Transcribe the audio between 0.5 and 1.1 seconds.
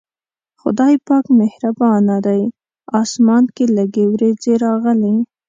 خدای